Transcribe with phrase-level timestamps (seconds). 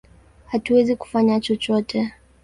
[0.51, 2.11] Hatuwezi kufanya chochote!